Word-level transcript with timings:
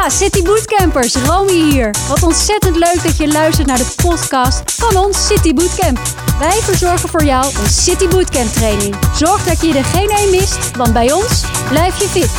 Ja, 0.00 0.08
City 0.08 0.42
Bootcampers, 0.42 1.14
Romy 1.14 1.70
hier. 1.70 1.94
Wat 2.08 2.22
ontzettend 2.22 2.76
leuk 2.76 3.02
dat 3.02 3.16
je 3.16 3.28
luistert 3.28 3.66
naar 3.66 3.76
de 3.76 3.92
podcast 4.02 4.62
van 4.64 4.96
ons 4.96 5.26
City 5.26 5.54
Bootcamp. 5.54 5.98
Wij 6.38 6.58
verzorgen 6.60 7.08
voor 7.08 7.24
jou 7.24 7.44
een 7.44 7.70
City 7.70 8.08
Bootcamp 8.08 8.48
training. 8.48 8.94
Zorg 9.14 9.44
dat 9.44 9.60
je 9.60 9.74
er 9.74 9.84
geen 9.84 10.10
één 10.10 10.30
mist, 10.30 10.76
want 10.76 10.92
bij 10.92 11.12
ons 11.12 11.44
blijf 11.68 12.00
je 12.00 12.08
fit. 12.08 12.30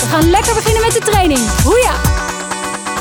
We 0.00 0.06
gaan 0.06 0.30
lekker 0.30 0.54
beginnen 0.54 0.82
met 0.82 0.92
de 0.92 0.98
training. 0.98 1.40
Hoeja! 1.64 1.94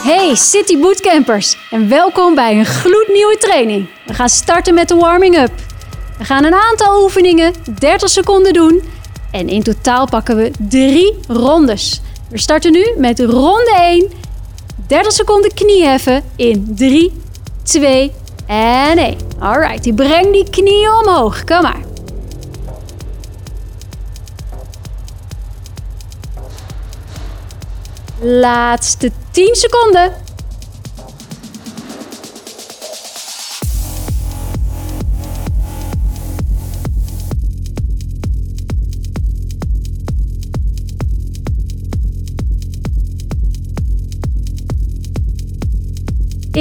Hey 0.04 0.36
City 0.36 0.80
Bootcampers 0.80 1.58
en 1.72 1.90
welkom 1.90 2.36
bij 2.36 2.60
een 2.60 2.66
gloednieuwe 2.66 3.38
training. 3.40 3.90
We 4.06 4.14
gaan 4.14 4.30
starten 4.30 4.74
met 4.74 4.88
de 4.88 4.96
warming-up. 4.96 5.52
We 6.18 6.24
gaan 6.24 6.44
een 6.44 6.56
aantal 6.56 7.04
oefeningen 7.04 7.54
30 7.80 8.10
seconden 8.10 8.54
doen 8.54 8.82
en 9.32 9.48
in 9.48 9.64
totaal 9.64 10.06
pakken 10.10 10.36
we 10.36 10.52
drie 10.60 11.20
rondes. 11.28 12.02
We 12.32 12.40
starten 12.40 12.72
nu 12.72 12.94
met 12.98 13.20
ronde 13.20 13.76
1. 13.76 14.12
30 14.88 15.12
seconden 15.12 15.54
knieheffen 15.54 16.24
in 16.36 16.76
3, 16.76 17.22
2 17.64 18.12
en 18.46 18.98
1. 18.98 19.18
Alright, 19.40 19.96
breng 19.96 20.32
die 20.32 20.50
knieën 20.50 20.92
omhoog. 20.92 21.44
Kom 21.44 21.62
maar. 21.62 21.82
Laatste 28.20 29.12
10 29.32 29.56
seconden. 29.56 30.14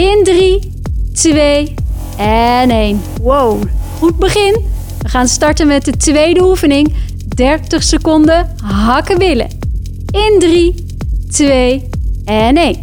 In 0.00 0.24
3, 0.24 0.72
2 1.12 1.74
en 2.16 2.70
1. 2.70 3.02
Wow, 3.22 3.62
goed 3.98 4.16
begin. 4.16 4.64
We 5.02 5.08
gaan 5.08 5.28
starten 5.28 5.66
met 5.66 5.84
de 5.84 5.96
tweede 5.96 6.42
oefening. 6.42 6.94
30 7.34 7.82
seconden 7.82 8.54
hakken 8.62 9.18
willen. 9.18 9.48
In 10.10 10.36
3, 10.38 10.86
2 11.30 11.88
en 12.24 12.56
1. 12.56 12.82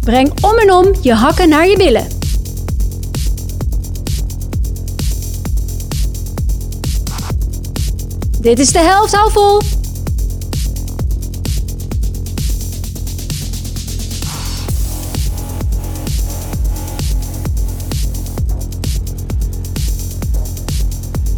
Breng 0.00 0.32
om 0.40 0.58
en 0.58 0.72
om 0.72 0.94
je 1.00 1.14
hakken 1.14 1.48
naar 1.48 1.68
je 1.68 1.76
billen. 1.76 2.06
Dit 8.40 8.58
is 8.58 8.72
de 8.72 8.78
helft, 8.78 9.14
hou 9.14 9.30
vol. 9.30 9.81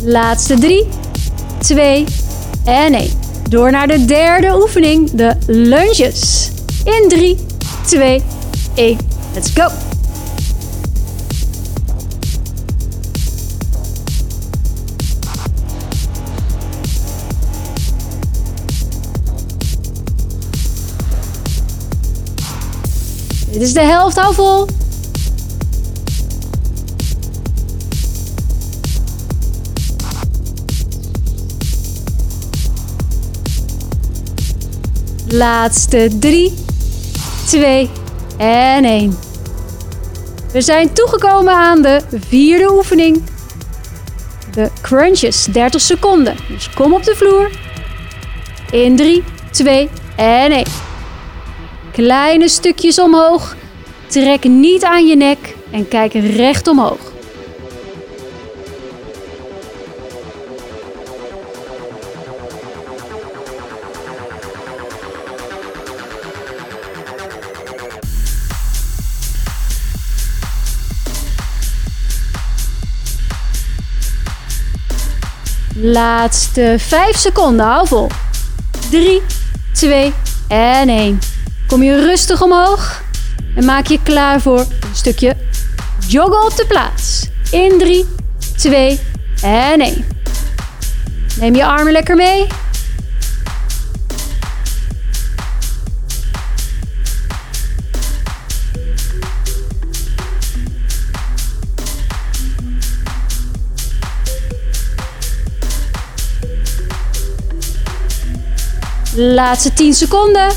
Laatste 0.06 0.58
3, 0.58 0.86
2 1.58 2.04
en 2.64 2.94
1. 2.94 3.10
Door 3.48 3.70
naar 3.70 3.88
de 3.88 4.04
derde 4.04 4.60
oefening, 4.62 5.10
de 5.10 5.36
lunges. 5.46 6.50
In 6.84 7.08
3, 7.08 7.36
2, 7.86 8.22
1. 8.74 8.98
Let's 9.34 9.50
go! 9.54 9.68
Dit 23.50 23.62
is 23.62 23.72
de 23.72 23.80
helft, 23.80 24.16
hou 24.16 24.34
vol. 24.34 24.66
Laatste 35.36 36.10
3, 36.18 36.54
2 37.46 37.90
en 38.36 38.84
1. 38.84 39.18
We 40.52 40.60
zijn 40.60 40.92
toegekomen 40.92 41.52
aan 41.54 41.82
de 41.82 42.00
vierde 42.28 42.72
oefening. 42.72 43.22
De 44.52 44.70
crunches, 44.80 45.44
30 45.44 45.80
seconden. 45.80 46.36
Dus 46.48 46.70
kom 46.70 46.92
op 46.92 47.02
de 47.04 47.14
vloer. 47.16 47.50
In 48.70 48.96
3, 48.96 49.24
2 49.50 49.88
en 50.16 50.52
1. 50.52 50.64
Kleine 51.92 52.48
stukjes 52.48 52.98
omhoog. 52.98 53.56
Trek 54.06 54.44
niet 54.44 54.84
aan 54.84 55.06
je 55.06 55.16
nek 55.16 55.56
en 55.70 55.88
kijk 55.88 56.12
recht 56.12 56.68
omhoog. 56.68 57.13
Laatste 75.86 76.76
5 76.78 77.16
seconden, 77.16 77.66
hou 77.66 77.86
vol. 77.86 78.10
3, 78.90 79.22
2 79.72 80.12
en 80.48 80.88
1. 80.88 81.18
Kom 81.66 81.82
je 81.82 82.04
rustig 82.04 82.42
omhoog 82.42 83.02
en 83.56 83.64
maak 83.64 83.86
je 83.86 83.98
klaar 84.02 84.40
voor 84.40 84.58
een 84.58 84.94
stukje 84.94 85.36
joggen 86.06 86.44
op 86.44 86.56
de 86.56 86.66
plaats. 86.66 87.28
In 87.50 87.78
3, 87.78 88.06
2 88.56 89.00
en 89.42 89.80
1. 89.80 90.04
Neem 91.40 91.54
je 91.54 91.66
armen 91.66 91.92
lekker 91.92 92.16
mee. 92.16 92.46
Laatste 109.16 109.72
10 109.72 109.94
seconden. 109.94 110.48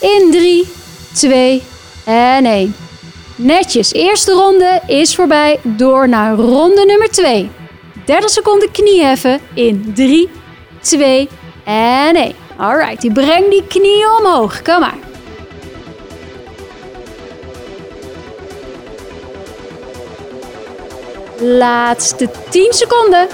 In 0.00 0.30
3, 0.30 0.68
2 1.12 1.62
en 2.04 2.44
1. 2.44 2.74
Netjes, 3.36 3.92
eerste 3.92 4.32
ronde 4.32 4.80
is 4.86 5.14
voorbij. 5.14 5.60
Door 5.62 6.08
naar 6.08 6.34
ronde 6.34 6.84
nummer 6.84 7.10
2. 7.10 7.50
30 8.04 8.30
seconden 8.30 8.70
knieheffen 8.70 9.40
in 9.54 9.92
3, 9.94 10.28
2 10.80 11.28
en 11.64 12.16
1. 12.16 12.34
Alright, 12.56 13.12
breng 13.12 13.50
die 13.50 13.66
knieën 13.68 14.08
omhoog. 14.18 14.62
Kom 14.62 14.80
maar. 14.80 15.07
Laatste 21.40 22.28
10 22.50 22.72
seconden. 22.72 23.28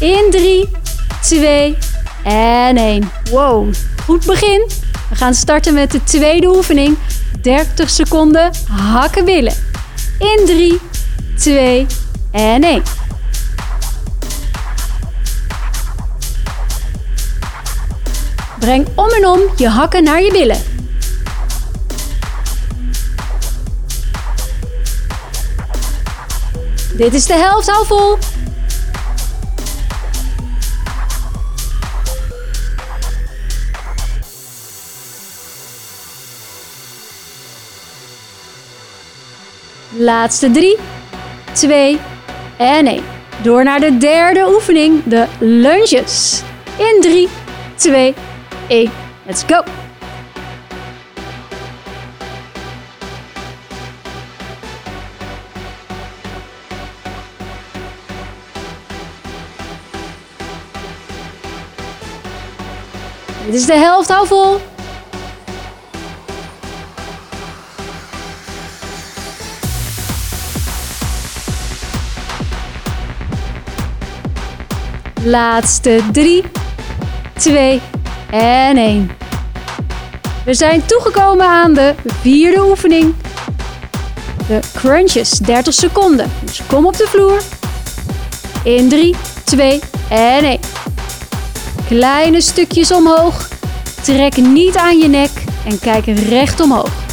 In 0.00 0.30
3, 0.30 0.68
2 1.22 1.78
en 2.24 2.76
1. 2.76 3.10
Wow, 3.30 3.74
goed 4.04 4.26
begin. 4.26 4.70
We 5.10 5.16
gaan 5.16 5.34
starten 5.34 5.74
met 5.74 5.90
de 5.90 6.04
tweede 6.04 6.46
oefening. 6.46 6.98
30 7.42 7.90
seconden 7.90 8.50
hakken 8.68 9.24
willen. 9.24 9.54
In 10.18 10.46
3, 10.46 10.80
2 11.36 11.86
en 12.30 12.64
1. 12.64 12.82
Breng 18.58 18.86
om 18.94 19.08
en 19.08 19.26
om 19.26 19.40
je 19.56 19.68
hakken 19.68 20.04
naar 20.04 20.22
je 20.22 20.32
billen. 20.32 20.58
Dit 26.96 27.14
is 27.14 27.26
de 27.26 27.34
helft, 27.34 27.70
hou 27.70 27.86
vol. 27.86 28.18
Laatste 39.98 40.50
3, 40.50 40.76
2 41.56 41.98
en 42.56 42.86
1. 42.86 43.02
Door 43.42 43.64
naar 43.64 43.80
de 43.80 43.96
derde 43.96 44.46
oefening, 44.54 45.02
de 45.04 45.26
lunges. 45.38 46.42
In 46.76 46.96
3, 47.00 47.28
2, 47.74 48.14
1. 48.68 48.90
Let's 49.26 49.42
go! 49.46 49.62
Dit 63.44 63.54
is 63.54 63.66
de 63.66 63.72
helft, 63.72 64.08
hou 64.08 64.26
vol. 64.26 64.75
Laatste 75.26 76.00
3, 76.12 76.44
2 77.36 77.80
en 78.30 78.76
1. 78.76 79.10
We 80.44 80.54
zijn 80.54 80.86
toegekomen 80.86 81.46
aan 81.46 81.74
de 81.74 81.94
vierde 82.20 82.68
oefening. 82.68 83.14
De 84.48 84.60
crunches, 84.74 85.30
30 85.30 85.74
seconden. 85.74 86.30
Dus 86.44 86.60
kom 86.66 86.86
op 86.86 86.96
de 86.96 87.06
vloer. 87.06 87.40
In 88.64 88.88
3, 88.88 89.14
2 89.44 89.80
en 90.08 90.44
1. 90.44 90.60
Kleine 91.88 92.40
stukjes 92.40 92.92
omhoog. 92.92 93.48
Trek 94.02 94.36
niet 94.36 94.76
aan 94.76 94.98
je 94.98 95.08
nek 95.08 95.30
en 95.64 95.78
kijk 95.78 96.06
recht 96.06 96.60
omhoog. 96.60 97.05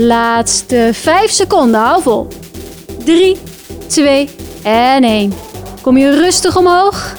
Laatste 0.00 0.90
5 0.92 1.30
seconden, 1.30 1.80
hou 1.80 2.02
vol. 2.02 2.26
3, 3.04 3.36
2 3.86 4.28
en 4.62 5.04
1. 5.04 5.32
Kom 5.80 5.96
je 5.96 6.10
rustig 6.10 6.56
omhoog 6.56 7.14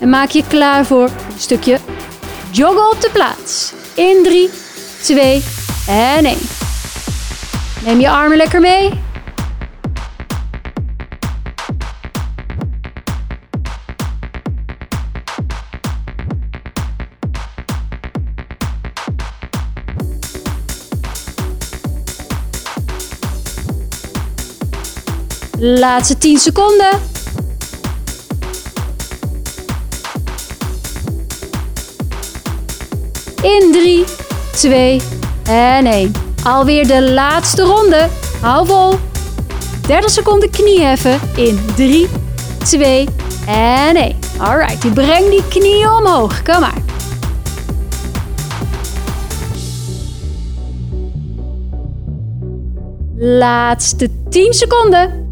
en 0.00 0.08
maak 0.08 0.30
je 0.30 0.44
klaar 0.48 0.86
voor 0.86 1.04
een 1.04 1.40
stukje 1.40 1.78
joggen 2.50 2.90
op 2.90 3.00
de 3.00 3.10
plaats. 3.12 3.72
In 3.94 4.20
3, 4.22 4.50
2 5.02 5.42
en 5.88 6.24
1. 6.24 6.38
Neem 7.84 8.00
je 8.00 8.10
armen 8.10 8.36
lekker 8.36 8.60
mee. 8.60 9.07
Laatste 25.60 26.18
10 26.18 26.38
seconden. 26.38 27.00
In 33.42 33.72
3, 33.72 34.04
2 34.52 35.00
en 35.44 35.86
1. 35.86 36.12
Alweer 36.42 36.86
de 36.86 37.12
laatste 37.12 37.62
ronde. 37.62 38.08
Hou 38.40 38.66
vol. 38.66 38.98
30 39.80 40.10
seconden 40.10 40.50
knieheffen. 40.50 41.20
In 41.34 41.60
3, 41.74 42.08
2 42.64 43.08
en 43.46 43.96
1. 43.96 44.16
Alright, 44.38 44.94
breng 44.94 45.30
die 45.30 45.42
knieën 45.48 45.90
omhoog. 45.90 46.42
Kom 46.42 46.60
maar. 46.60 46.82
Laatste 53.16 54.08
10 54.28 54.52
seconden. 54.52 55.27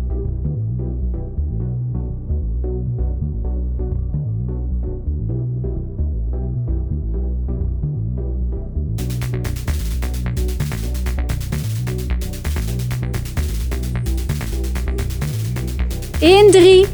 In 16.27 16.51
3, 16.51 16.87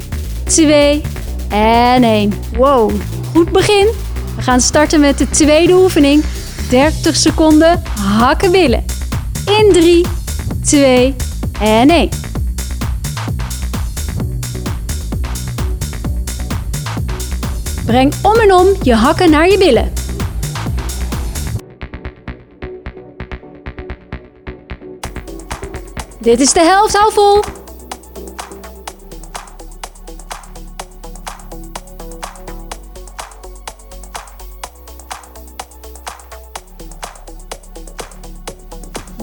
2 0.45 1.03
en 1.49 2.03
1. 2.05 2.33
Wow, 2.57 2.93
goed 3.33 3.53
begin. 3.53 3.89
We 4.37 4.43
gaan 4.43 4.61
starten 4.61 5.01
met 5.01 5.19
de 5.19 5.31
tweede 5.31 5.73
oefening. 5.73 6.25
30 6.69 7.17
seconden 7.17 7.83
hakken 8.19 8.51
billen. 8.51 8.85
In 9.47 9.73
3, 9.73 10.07
2 10.65 11.17
en 11.61 11.91
1. 11.91 12.09
Breng 17.87 18.15
om 18.23 18.35
en 18.35 18.55
om 18.55 18.67
je 18.83 18.95
hakken 18.95 19.31
naar 19.31 19.49
je 19.49 19.59
billen. 19.59 19.93
Dit 26.21 26.41
is 26.41 26.53
de 26.53 26.61
helft, 26.61 26.97
hou 26.97 27.13
vol. 27.13 27.62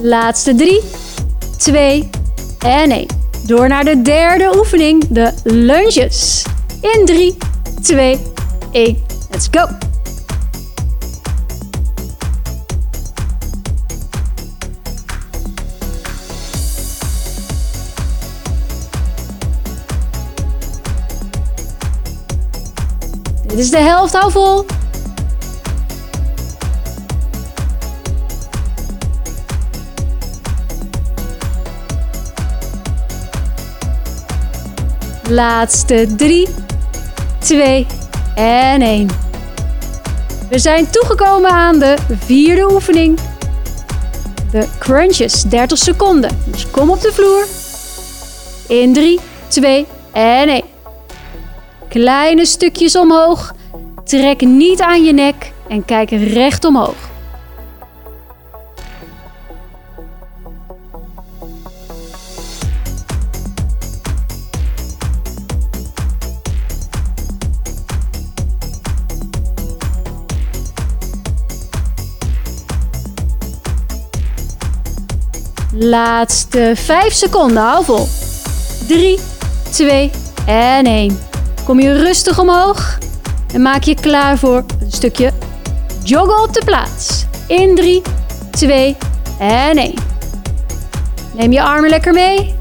Laatste 0.02 0.54
3, 0.54 0.80
2 1.56 2.10
en 2.58 2.90
1. 2.90 3.06
Door 3.46 3.68
naar 3.68 3.84
de 3.84 4.02
derde 4.02 4.56
oefening, 4.56 5.04
de 5.08 5.32
lunges. 5.44 6.44
In 6.80 7.04
3, 7.04 7.36
2, 7.82 8.18
1. 8.72 8.96
Let's 9.30 9.48
go! 9.50 9.66
Dit 23.46 23.58
is 23.58 23.70
de 23.70 23.78
helft, 23.78 24.12
hou 24.12 24.30
vol. 24.30 24.64
Laatste 35.30 36.06
3, 36.16 36.48
2 37.38 37.86
en 38.34 38.82
1. 38.82 39.08
We 40.48 40.58
zijn 40.58 40.90
toegekomen 40.90 41.50
aan 41.50 41.78
de 41.78 41.96
vierde 42.18 42.72
oefening. 42.72 43.18
De 44.50 44.68
crunches, 44.78 45.42
30 45.42 45.78
seconden. 45.78 46.42
Dus 46.44 46.70
kom 46.70 46.90
op 46.90 47.00
de 47.00 47.12
vloer. 47.12 47.46
In 48.80 48.92
3, 48.92 49.20
2 49.48 49.86
en 50.12 50.48
1. 50.48 50.62
Kleine 51.88 52.46
stukjes 52.46 52.96
omhoog. 52.96 53.54
Trek 54.04 54.40
niet 54.40 54.80
aan 54.80 55.04
je 55.04 55.12
nek 55.12 55.52
en 55.68 55.84
kijk 55.84 56.10
recht 56.10 56.64
omhoog. 56.64 57.09
Laatste 75.90 76.72
5 76.76 77.12
seconden, 77.12 77.62
hou 77.62 77.84
vol. 77.84 78.06
3, 78.86 79.18
2 79.70 80.10
en 80.46 80.86
1. 80.86 81.18
Kom 81.64 81.80
je 81.80 81.92
rustig 81.92 82.38
omhoog 82.38 82.98
en 83.52 83.62
maak 83.62 83.82
je 83.82 83.94
klaar 83.94 84.38
voor 84.38 84.64
een 84.80 84.92
stukje 84.92 85.32
joggen 86.02 86.42
op 86.42 86.52
de 86.52 86.62
plaats. 86.64 87.24
In 87.46 87.74
3, 87.74 88.02
2 88.50 88.96
en 89.38 89.76
1. 89.76 89.94
Neem 91.32 91.52
je 91.52 91.62
armen 91.62 91.90
lekker 91.90 92.12
mee. 92.12 92.59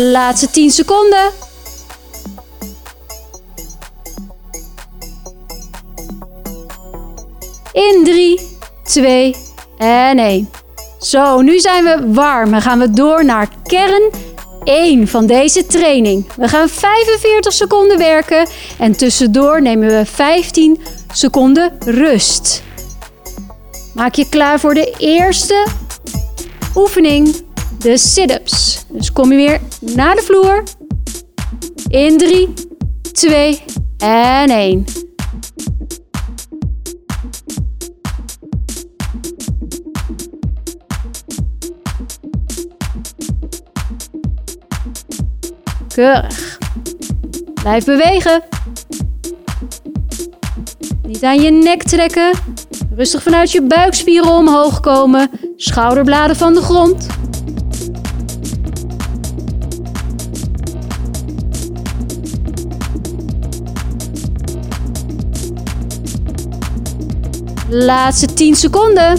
Laatste 0.00 0.50
10 0.50 0.70
seconden. 0.70 1.30
In 7.72 8.00
3, 8.04 8.40
2 8.84 9.36
en 9.78 10.18
1. 10.18 10.50
Zo, 11.00 11.40
nu 11.40 11.58
zijn 11.58 11.84
we 11.84 12.12
warm 12.12 12.54
en 12.54 12.62
gaan 12.62 12.78
we 12.78 12.90
door 12.90 13.24
naar 13.24 13.48
kern 13.62 14.10
1 14.64 15.08
van 15.08 15.26
deze 15.26 15.66
training. 15.66 16.26
We 16.36 16.48
gaan 16.48 16.68
45 16.68 17.52
seconden 17.52 17.98
werken 17.98 18.48
en 18.78 18.96
tussendoor 18.96 19.62
nemen 19.62 19.88
we 19.88 20.06
15 20.06 20.80
seconden 21.12 21.76
rust. 21.84 22.62
Maak 23.94 24.14
je 24.14 24.28
klaar 24.28 24.60
voor 24.60 24.74
de 24.74 24.94
eerste 24.98 25.66
oefening, 26.74 27.34
de 27.78 27.98
sit-ups. 27.98 28.84
Dus 28.88 29.12
kom 29.12 29.30
je 29.30 29.36
weer 29.36 29.60
naar 29.80 30.14
de 30.14 30.22
vloer. 30.22 30.62
In 31.88 32.18
3, 32.18 32.48
2 33.12 33.62
en 33.98 34.50
1. 34.50 34.84
Keurig. 45.94 46.58
Blijf 47.54 47.84
bewegen. 47.84 48.42
Niet 51.02 51.24
aan 51.24 51.40
je 51.40 51.50
nek 51.50 51.82
trekken. 51.82 52.30
Rustig 52.94 53.22
vanuit 53.22 53.52
je 53.52 53.62
buikspieren 53.62 54.30
omhoog 54.30 54.80
komen. 54.80 55.30
Schouderbladen 55.56 56.36
van 56.36 56.54
de 56.54 56.60
grond. 56.60 57.09
Laatste 67.72 68.26
10 68.26 68.54
seconden. 68.56 69.18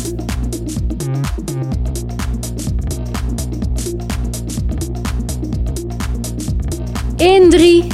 In 7.18 7.50
3, 7.50 7.88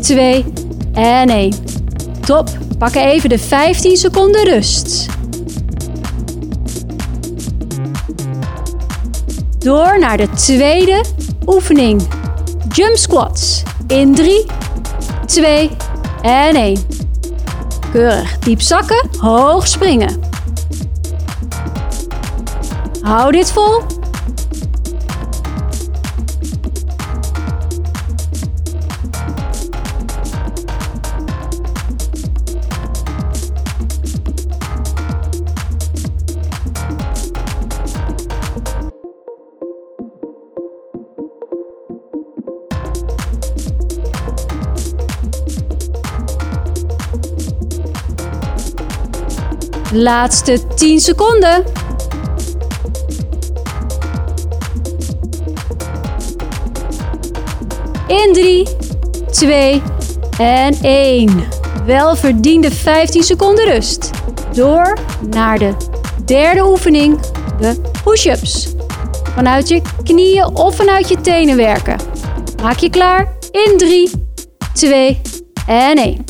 2 0.00 0.44
en 0.94 1.28
1. 1.28 1.52
Top. 2.26 2.48
Pak 2.78 2.94
even 2.94 3.28
de 3.28 3.38
15 3.38 3.96
seconden 3.96 4.44
rust. 4.44 5.06
Door 9.58 9.98
naar 9.98 10.16
de 10.16 10.28
tweede 10.30 11.04
oefening. 11.46 12.02
Jump 12.68 12.96
squats. 12.96 13.62
In 13.86 14.14
3, 14.14 14.46
2 15.26 15.70
en 16.22 16.54
1. 16.54 16.97
Keurig. 17.92 18.38
Diep 18.38 18.60
zakken, 18.60 19.08
hoog 19.20 19.66
springen. 19.66 20.20
Hou 23.02 23.32
dit 23.32 23.52
vol. 23.52 23.97
Laatste 49.92 50.58
10 50.74 51.00
seconden. 51.00 51.64
In 58.06 58.32
3, 58.32 58.66
2 59.30 59.82
en 60.38 60.74
1. 60.82 61.42
Welverdiende 61.86 62.70
15 62.70 63.22
seconden 63.22 63.64
rust. 63.64 64.10
Door 64.52 64.98
naar 65.30 65.58
de 65.58 65.74
derde 66.24 66.66
oefening, 66.66 67.20
de 67.60 67.80
push-ups. 68.04 68.68
Vanuit 69.34 69.68
je 69.68 69.82
knieën 70.02 70.56
of 70.56 70.76
vanuit 70.76 71.08
je 71.08 71.20
tenen 71.20 71.56
werken. 71.56 71.96
Maak 72.62 72.78
je 72.78 72.90
klaar 72.90 73.36
in 73.50 73.78
3, 73.78 74.10
2 74.72 75.20
en 75.66 75.96
1. 75.96 76.27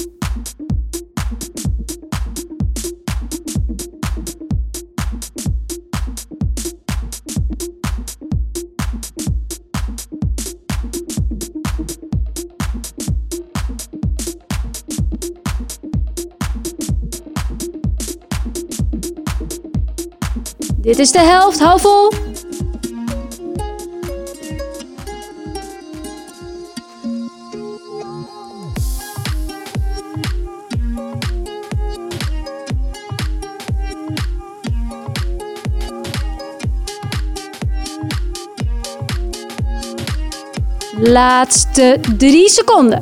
Dit 20.88 20.98
is 20.98 21.12
de 21.12 21.18
helft, 21.18 21.58
hou 21.58 21.80
vol. 21.80 22.12
Laatste 41.00 42.00
3 42.16 42.48
seconden. 42.48 42.98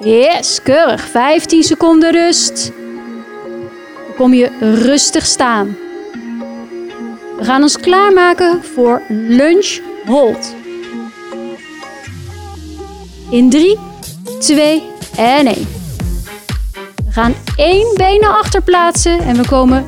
Yes, 0.00 0.62
keurig. 0.62 1.00
15 1.00 1.62
seconden 1.62 2.12
rust. 2.12 2.72
Kom 4.16 4.34
je 4.34 4.50
rustig 4.60 5.26
staan. 5.26 5.83
We 7.44 7.50
gaan 7.50 7.62
ons 7.62 7.80
klaarmaken 7.80 8.64
voor 8.74 9.02
lunch 9.08 9.80
hold. 10.06 10.54
In 13.30 13.50
3, 13.50 13.78
2 14.38 14.82
en 15.16 15.46
1. 15.46 15.54
We 17.04 17.12
gaan 17.12 17.34
één 17.56 17.94
been 17.96 18.20
naar 18.20 18.36
achter 18.36 18.62
plaatsen 18.62 19.18
en 19.18 19.36
we 19.36 19.46
komen 19.48 19.86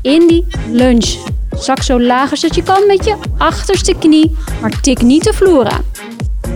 in 0.00 0.26
die 0.26 0.46
lunge. 0.70 1.18
Zak 1.58 1.82
zo 1.82 2.00
laag 2.00 2.30
als 2.30 2.40
dat 2.40 2.54
je 2.54 2.62
kan 2.62 2.86
met 2.86 3.04
je 3.04 3.16
achterste 3.38 3.94
knie, 3.98 4.36
maar 4.60 4.80
tik 4.80 5.02
niet 5.02 5.24
de 5.24 5.32
vloer 5.32 5.68
aan. 5.68 5.84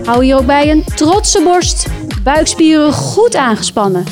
Hou 0.05 0.25
je 0.25 0.35
ook 0.35 0.45
bij 0.45 0.71
een 0.71 0.83
trotse 0.95 1.41
borst, 1.43 1.87
buikspieren 2.23 2.93
goed 2.93 3.35
aangespannen. 3.35 4.05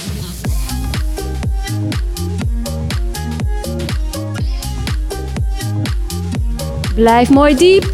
Blijf 6.95 7.29
mooi 7.29 7.55
diep. 7.55 7.93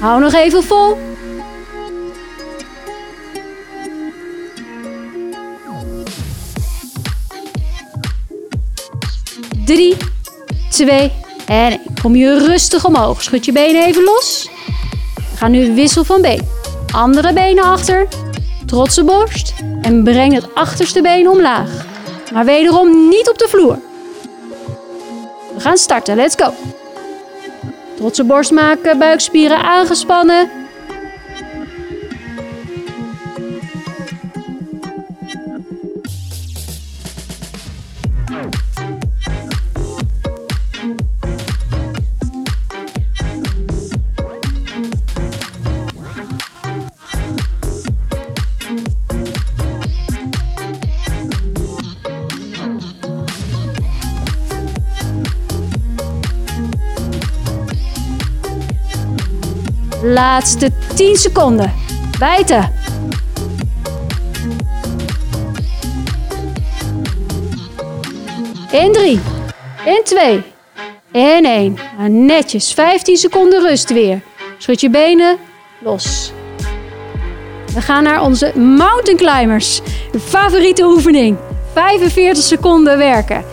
Hou 0.00 0.20
nog 0.20 0.32
even 0.32 0.62
vol. 0.62 0.98
Drie, 9.64 9.96
twee 10.70 11.12
en 11.46 11.70
één. 11.70 11.80
Kom 12.02 12.16
je 12.16 12.38
rustig 12.38 12.84
omhoog. 12.84 13.22
Schud 13.22 13.44
je 13.44 13.52
benen 13.52 13.84
even 13.86 14.02
los. 14.02 14.48
Gaan 15.34 15.50
nu 15.50 15.74
wissel 15.74 16.04
van 16.04 16.22
been. 16.22 16.48
Andere 16.92 17.32
benen 17.32 17.64
achter. 17.64 18.08
Trotse 18.66 19.04
borst 19.04 19.54
en 19.82 20.04
breng 20.04 20.34
het 20.34 20.54
achterste 20.54 21.02
been 21.02 21.28
omlaag. 21.28 21.86
Maar 22.32 22.44
wederom 22.44 23.08
niet 23.08 23.28
op 23.28 23.38
de 23.38 23.48
vloer. 23.48 23.78
We 25.54 25.60
gaan 25.60 25.76
starten, 25.76 26.16
let's 26.16 26.34
go. 26.38 26.52
Trotse 27.96 28.24
borst 28.24 28.50
maken, 28.50 28.98
buikspieren 28.98 29.62
aangespannen. 29.62 30.50
Laatste 60.16 60.70
10 60.94 61.16
seconden. 61.16 61.72
Bijten. 62.18 62.72
In 68.70 68.92
3. 68.92 69.20
In 69.84 70.00
2. 70.04 70.42
In 71.12 71.44
1. 71.44 71.78
Netjes. 72.26 72.72
15 72.72 73.16
seconden 73.16 73.60
rust 73.60 73.92
weer. 73.92 74.20
Schud 74.58 74.80
je 74.80 74.90
benen 74.90 75.36
los. 75.78 76.32
We 77.74 77.80
gaan 77.80 78.02
naar 78.02 78.22
onze 78.22 78.58
mountain 78.58 79.16
climbers. 79.16 79.80
De 80.12 80.20
favoriete 80.20 80.84
oefening. 80.84 81.36
45 81.72 82.42
seconden 82.42 82.98
werken. 82.98 83.44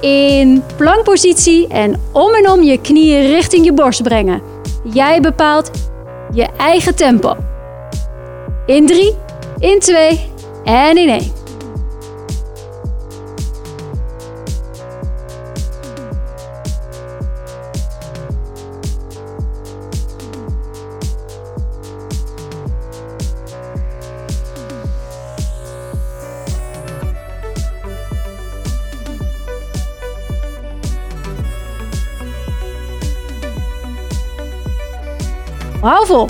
In 0.00 0.62
plankpositie 0.76 1.68
en 1.68 2.00
om 2.12 2.34
en 2.34 2.50
om 2.50 2.62
je 2.62 2.80
knieën 2.80 3.26
richting 3.26 3.64
je 3.64 3.72
borst 3.72 4.02
brengen. 4.02 4.42
Jij 4.92 5.20
bepaalt 5.20 5.70
je 6.32 6.48
eigen 6.56 6.94
tempo. 6.94 7.36
In 8.66 8.86
3, 8.86 9.14
in 9.58 9.78
2 9.78 10.20
en 10.64 10.96
in 10.96 11.08
1. 11.08 11.41
Hou 35.82 36.06
vol. 36.06 36.28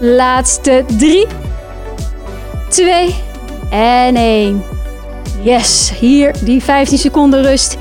Laatste 0.00 0.84
3, 0.98 1.26
2 2.68 3.14
en 3.70 4.16
1. 4.16 4.64
Yes, 5.42 5.90
hier 5.98 6.34
die 6.44 6.62
15 6.62 6.98
seconden 6.98 7.42
rust. 7.42 7.76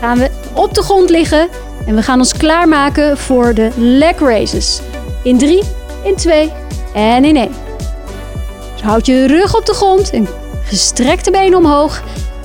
Gaan 0.00 0.18
we 0.18 0.30
op 0.54 0.74
de 0.74 0.82
grond 0.82 1.10
liggen 1.10 1.48
en 1.86 1.94
we 1.94 2.02
gaan 2.02 2.18
ons 2.18 2.36
klaarmaken 2.36 3.18
voor 3.18 3.54
de 3.54 3.70
leg 3.76 4.18
raises. 4.18 4.80
In 5.22 5.38
3, 5.38 5.62
in 6.04 6.16
2 6.16 6.52
en 6.94 7.24
in 7.24 7.36
1. 7.36 7.50
Dus 8.72 8.82
houd 8.82 9.06
je 9.06 9.26
rug 9.26 9.56
op 9.56 9.66
de 9.66 9.74
grond 9.74 10.10
en 10.10 10.28
gestrekte 10.64 11.30
benen 11.30 11.58
omhoog. 11.58 12.02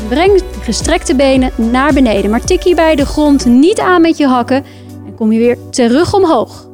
Breng 0.08 0.41
gestrekte 0.62 1.15
benen 1.15 1.51
naar 1.56 1.94
beneden. 1.94 2.29
Maar 2.29 2.44
tik 2.44 2.63
hierbij 2.63 2.96
de 2.96 3.06
grond 3.06 3.46
niet 3.46 3.79
aan 3.79 4.01
met 4.01 4.17
je 4.17 4.27
hakken. 4.27 4.65
En 5.06 5.15
kom 5.15 5.32
je 5.32 5.39
weer 5.39 5.58
terug 5.70 6.13
omhoog. 6.13 6.67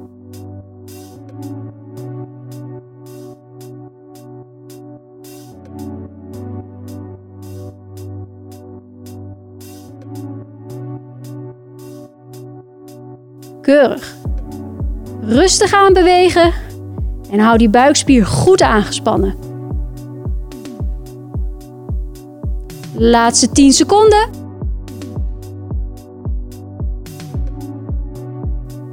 Keurig. 13.63 14.15
Rustig 15.21 15.73
aan 15.73 15.93
bewegen 15.93 16.53
en 17.31 17.39
hou 17.39 17.57
die 17.57 17.69
buikspier 17.69 18.25
goed 18.25 18.61
aangespannen. 18.61 19.35
Laatste 22.95 23.51
10 23.51 23.71
seconden. 23.73 24.29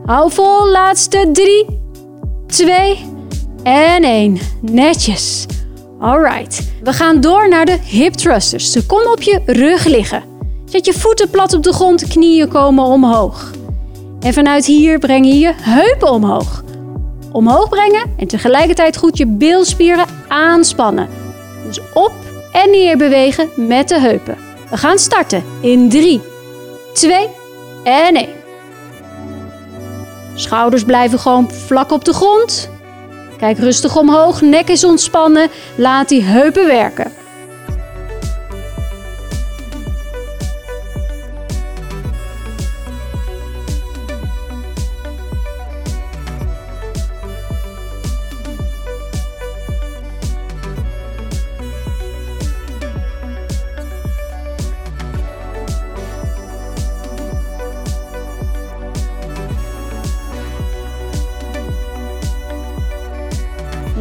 Hou 0.04 0.30
vol, 0.30 0.70
laatste 0.70 1.28
3, 1.32 1.66
2 2.46 2.98
en 3.62 4.04
1. 4.04 4.38
Netjes. 4.60 5.46
Alright. 6.00 6.72
We 6.82 6.92
gaan 6.92 7.20
door 7.20 7.48
naar 7.48 7.64
de 7.64 7.78
hip 7.84 8.12
thrusters. 8.12 8.72
Ze 8.72 8.86
kom 8.86 9.06
op 9.06 9.22
je 9.22 9.40
rug 9.46 9.84
liggen. 9.84 10.22
Zet 10.64 10.86
je 10.86 10.92
voeten 10.92 11.30
plat 11.30 11.54
op 11.54 11.62
de 11.62 11.72
grond, 11.72 12.08
knieën 12.08 12.48
komen 12.48 12.84
omhoog. 12.84 13.58
En 14.20 14.32
vanuit 14.32 14.66
hier 14.66 14.98
breng 14.98 15.26
je 15.26 15.38
je 15.38 15.52
heupen 15.56 16.10
omhoog. 16.10 16.62
Omhoog 17.32 17.68
brengen 17.68 18.14
en 18.16 18.26
tegelijkertijd 18.26 18.96
goed 18.96 19.18
je 19.18 19.26
bilspieren 19.26 20.06
aanspannen. 20.28 21.08
Dus 21.66 21.80
op 21.94 22.12
en 22.52 22.70
neer 22.70 22.96
bewegen 22.96 23.48
met 23.56 23.88
de 23.88 24.00
heupen. 24.00 24.36
We 24.70 24.76
gaan 24.76 24.98
starten 24.98 25.44
in 25.60 25.88
3, 25.88 26.20
2 26.92 27.28
en 27.84 28.16
1. 28.16 28.28
Schouders 30.34 30.84
blijven 30.84 31.18
gewoon 31.18 31.50
vlak 31.50 31.90
op 31.90 32.04
de 32.04 32.12
grond. 32.12 32.70
Kijk 33.38 33.58
rustig 33.58 33.96
omhoog, 33.96 34.40
nek 34.40 34.68
is 34.68 34.84
ontspannen. 34.84 35.48
Laat 35.74 36.08
die 36.08 36.22
heupen 36.22 36.66
werken. 36.66 37.12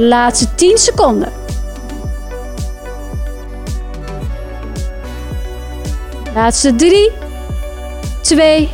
Laatste 0.10 0.56
10 0.56 0.78
seconden. 0.78 1.32
Laatste 6.34 6.76
3, 6.76 7.12
2 8.22 8.70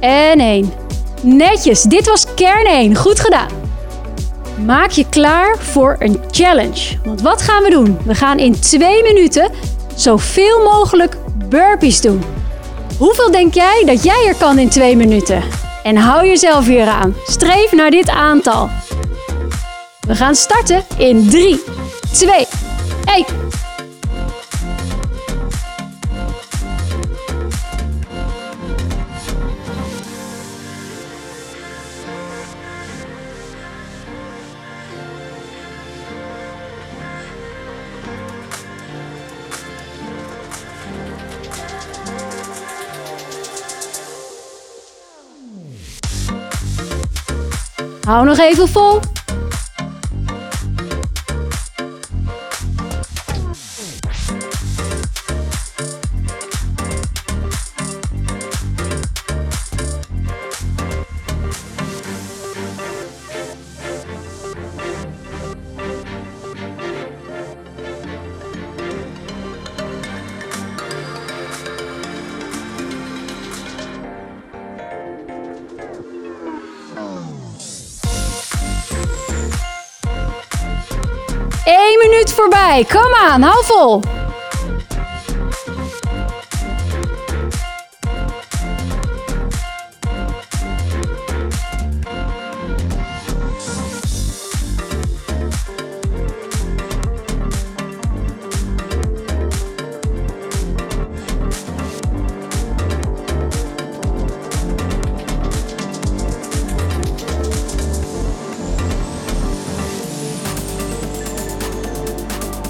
en 0.00 0.40
1. 0.40 0.72
Netjes, 1.22 1.82
dit 1.82 2.06
was 2.06 2.34
kern 2.34 2.66
1. 2.66 2.96
Goed 2.96 3.20
gedaan. 3.20 3.48
Maak 4.66 4.90
je 4.90 5.08
klaar 5.08 5.58
voor 5.58 5.96
een 5.98 6.20
challenge. 6.30 6.98
Want 7.04 7.22
wat 7.22 7.42
gaan 7.42 7.62
we 7.62 7.70
doen? 7.70 7.98
We 8.04 8.14
gaan 8.14 8.38
in 8.38 8.60
2 8.60 9.02
minuten 9.02 9.50
zoveel 9.94 10.62
mogelijk 10.62 11.16
burpees 11.48 12.00
doen. 12.00 12.22
Hoeveel 12.98 13.30
denk 13.30 13.54
jij 13.54 13.82
dat 13.86 14.02
jij 14.02 14.26
er 14.26 14.36
kan 14.36 14.58
in 14.58 14.68
2 14.68 14.96
minuten? 14.96 15.42
En 15.82 15.96
hou 15.96 16.26
jezelf 16.26 16.66
weer 16.66 16.86
aan. 16.86 17.14
Streef 17.26 17.72
naar 17.72 17.90
dit 17.90 18.08
aantal. 18.08 18.70
We 20.08 20.14
gaan 20.14 20.34
starten 20.34 20.84
in 20.96 21.28
3, 21.28 21.60
2, 22.12 22.46
1. 23.04 23.26
Hou 48.04 48.26
nog 48.26 48.38
even 48.38 48.68
vol. 48.68 49.00
voorbij. 82.78 83.00
Kom 83.00 83.14
aan, 83.14 83.42
hou 83.42 83.64
vol. 83.64 84.17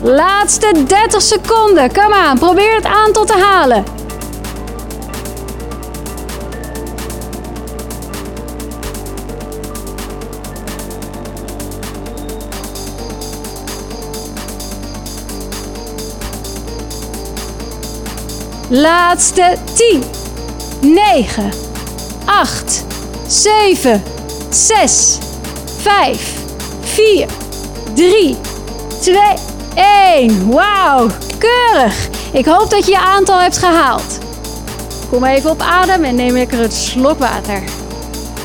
Laatste 0.09 0.85
30 0.87 1.23
seconden. 1.23 1.93
Kom 1.93 2.13
aan, 2.13 2.39
probeer 2.39 2.75
het 2.75 2.85
aantal 2.85 3.25
te 3.25 3.33
halen. 3.33 3.85
Laatste 18.69 19.57
10, 19.75 20.05
9, 20.81 21.51
8, 22.25 22.85
7, 23.27 24.03
6, 24.51 25.19
5, 25.83 26.33
4, 26.81 27.29
3, 27.95 28.37
2, 29.01 29.48
1. 29.79 30.51
Wauw, 30.51 31.07
keurig. 31.39 32.09
Ik 32.33 32.47
hoop 32.47 32.71
dat 32.71 32.85
je 32.85 32.91
je 32.91 32.99
aantal 32.99 33.41
hebt 33.41 33.59
gehaald. 33.59 34.19
Kom 35.11 35.25
even 35.25 35.51
op 35.51 35.61
adem 35.61 36.05
en 36.05 36.15
neem 36.15 36.33
lekker 36.33 36.61
een 36.61 36.73
slok 36.73 37.19
water. 37.19 37.63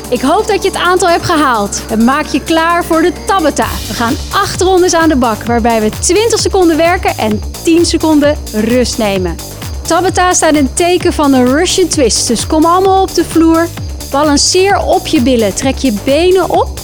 Ik 0.08 0.20
hoop 0.20 0.46
dat 0.46 0.62
je 0.62 0.68
het 0.68 0.78
aantal 0.78 1.08
hebt 1.08 1.24
gehaald. 1.24 1.82
En 1.90 2.04
maak 2.04 2.26
je 2.26 2.40
klaar 2.40 2.84
voor 2.84 3.02
de 3.02 3.12
Tabata. 3.26 3.66
We 3.88 3.94
gaan 3.94 4.16
8 4.32 4.60
rondes 4.60 4.94
aan 4.94 5.08
de 5.08 5.16
bak, 5.16 5.44
waarbij 5.44 5.80
we 5.80 5.90
20 6.00 6.38
seconden 6.38 6.76
werken 6.76 7.18
en 7.18 7.40
10 7.62 7.86
seconden 7.86 8.38
rust 8.52 8.98
nemen. 8.98 9.36
Tabata 9.82 10.32
staat 10.32 10.54
in 10.54 10.64
het 10.64 10.76
teken 10.76 11.12
van 11.12 11.30
de 11.30 11.44
Russian 11.44 11.88
twist. 11.88 12.26
Dus 12.26 12.46
kom 12.46 12.64
allemaal 12.64 13.02
op 13.02 13.14
de 13.14 13.24
vloer. 13.24 13.68
Balanceer 14.10 14.78
op 14.78 15.06
je 15.06 15.22
billen. 15.22 15.54
Trek 15.54 15.76
je 15.76 15.94
benen 16.04 16.50
op. 16.50 16.80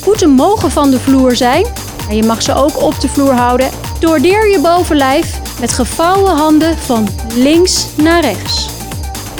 Voeten 0.00 0.30
mogen 0.30 0.70
van 0.70 0.90
de 0.90 0.98
vloer 0.98 1.36
zijn. 1.36 1.66
En 2.08 2.16
je 2.16 2.22
mag 2.22 2.42
ze 2.42 2.54
ook 2.54 2.82
op 2.82 3.00
de 3.00 3.08
vloer 3.08 3.32
houden. 3.32 3.70
Doordeer 4.00 4.50
je 4.50 4.60
bovenlijf 4.60 5.40
met 5.60 5.72
gevouwen 5.72 6.36
handen 6.36 6.78
van 6.78 7.08
links 7.34 7.86
naar 7.96 8.20
rechts. 8.20 8.68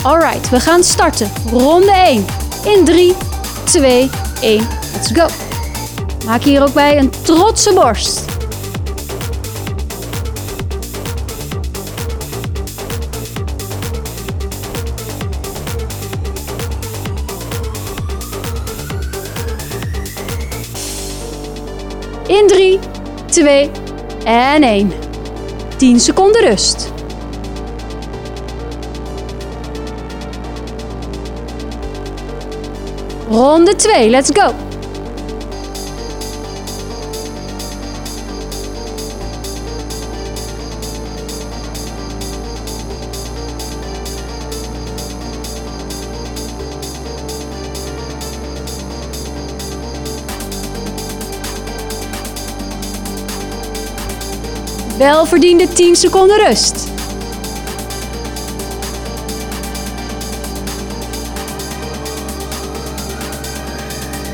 Alright, 0.03 0.49
we 0.49 0.61
gaan 0.61 0.83
starten. 0.83 1.31
Ronde 1.51 1.93
1. 1.93 2.25
In 2.65 2.85
3, 2.85 3.15
2, 3.65 4.11
1. 4.41 4.69
Let's 4.93 5.11
go. 5.13 5.27
Maak 6.27 6.43
hier 6.43 6.63
ook 6.63 6.75
bij 6.75 6.99
een 6.99 7.11
trotse 7.23 7.73
borst. 7.73 8.36
In 22.27 22.47
3, 22.47 22.79
2 23.31 23.71
en 24.25 24.63
1. 24.63 24.93
10 25.77 26.01
seconden 26.01 26.43
rust. 26.43 26.93
Ronde 33.29 33.77
2, 33.77 34.11
let's 34.11 34.31
go. 34.33 34.66
Welverdiende 54.99 55.69
10 55.69 55.97
seconden 55.97 56.47
rust. 56.47 56.89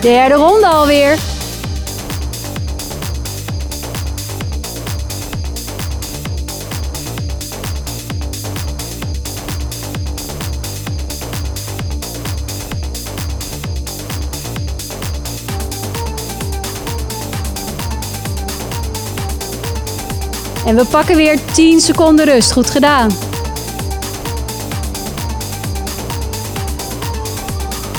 Derde 0.01 0.35
ronde 0.35 0.67
alweer. 0.67 1.32
En 20.67 20.77
we 20.77 20.85
pakken 20.85 21.17
weer 21.17 21.39
10 21.53 21.81
seconden 21.81 22.25
rust. 22.25 22.53
Goed 22.53 22.71
gedaan. 22.71 23.11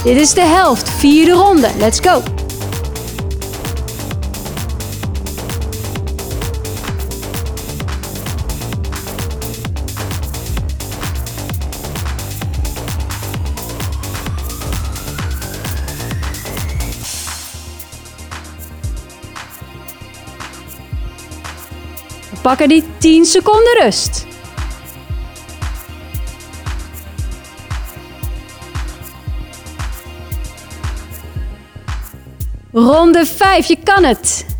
Dit 0.03 0.17
is 0.17 0.33
de 0.33 0.41
helft, 0.41 0.89
vierde 0.89 1.31
ronde. 1.31 1.69
Let's 1.77 1.99
go. 1.99 2.32
Pakken 22.43 22.69
die 22.69 22.83
10 22.97 23.25
seconden 23.25 23.77
rust. 23.81 24.25
Ronde 32.71 33.25
5, 33.25 33.67
je 33.67 33.77
kan 33.83 34.03
het. 34.03 34.52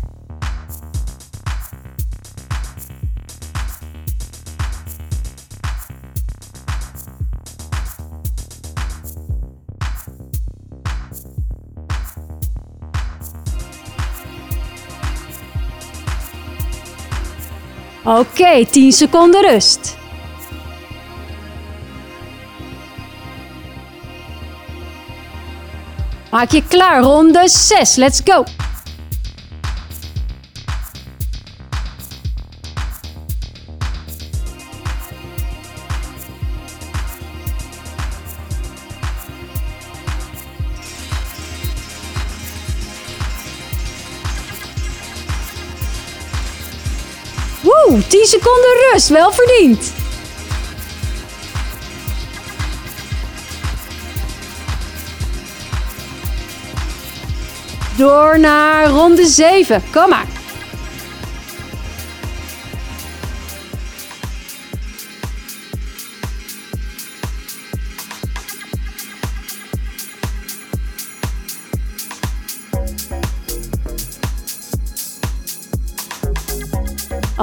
Oké, 18.04 18.18
okay, 18.20 18.64
10 18.64 18.92
seconden 18.92 19.42
rust. 19.52 19.96
Maak 26.30 26.52
je 26.52 26.62
klaar, 26.62 27.02
ronde 27.02 27.48
6. 27.48 27.96
Let's 27.96 28.20
go. 28.24 28.44
Woe, 47.86 48.06
10 48.06 48.26
seconden 48.26 48.90
rust, 48.92 49.08
wel 49.08 49.32
verdiend. 49.32 49.92
Door 57.96 58.38
naar 58.38 58.88
ronde 58.88 59.26
7. 59.26 59.82
Kom 59.92 60.08
maar. 60.08 60.33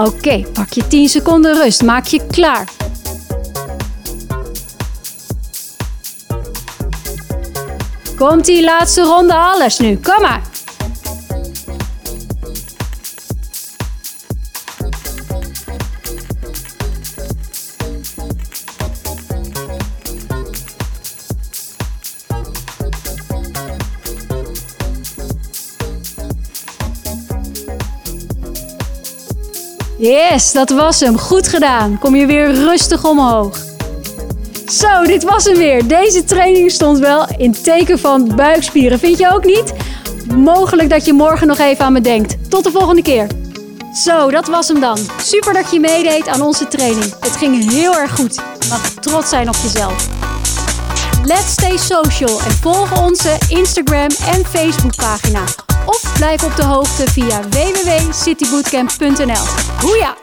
Oké, 0.06 0.46
pak 0.54 0.74
je 0.74 0.88
10 0.88 1.10
seconden 1.10 1.64
rust. 1.64 1.82
Maak 1.82 2.06
je 2.06 2.22
klaar. 2.28 2.70
Komt 8.18 8.46
die 8.46 8.64
laatste 8.64 9.02
ronde 9.02 9.34
alles 9.34 9.78
nu. 9.78 9.98
Kom 9.98 10.22
maar. 10.22 10.51
Yes, 30.02 30.52
dat 30.52 30.70
was 30.70 31.00
hem. 31.00 31.18
Goed 31.18 31.48
gedaan. 31.48 32.00
Kom 32.00 32.16
je 32.16 32.26
weer 32.26 32.52
rustig 32.54 33.06
omhoog. 33.06 33.58
Zo, 34.66 35.04
dit 35.04 35.24
was 35.24 35.46
hem 35.46 35.58
weer. 35.58 35.88
Deze 35.88 36.24
training 36.24 36.72
stond 36.72 37.00
wel 37.00 37.28
in 37.38 37.52
teken 37.64 38.00
van 38.00 38.36
buikspieren. 38.36 39.00
Vind 39.00 39.18
je 39.18 39.34
ook 39.34 39.46
niet? 39.46 39.74
Mogelijk 40.36 40.90
dat 40.90 41.06
je 41.06 41.14
morgen 41.14 41.48
nog 41.48 41.58
even 41.58 41.86
aan 41.86 41.94
me 41.94 42.02
denkt. 42.02 42.50
Tot 42.50 42.64
de 42.64 42.72
volgende 42.72 43.02
keer. 43.02 43.28
Zo, 44.04 44.32
dat 44.32 44.48
was 44.48 44.68
hem 44.68 44.80
dan. 44.80 44.98
Super 45.20 45.54
dat 45.54 45.72
je 45.72 45.80
meedeed 45.80 46.28
aan 46.28 46.42
onze 46.42 46.68
training. 46.68 47.14
Het 47.20 47.36
ging 47.36 47.72
heel 47.72 47.96
erg 47.96 48.16
goed. 48.16 48.36
Je 48.36 48.68
mag 48.70 48.90
trots 48.90 49.30
zijn 49.30 49.48
op 49.48 49.56
jezelf. 49.64 50.08
Let's 51.24 51.52
stay 51.52 51.78
social 51.78 52.40
en 52.40 52.52
volg 52.52 53.02
onze 53.02 53.38
Instagram 53.50 54.10
en 54.34 54.46
Facebook 54.46 54.96
pagina. 54.96 55.44
Of 55.86 56.13
blijf 56.13 56.44
op 56.44 56.56
de 56.56 56.63
hoogte 56.63 57.08
via 57.08 57.41
www.citybootcamp.nl. 57.50 59.46
Hoeja! 59.80 60.20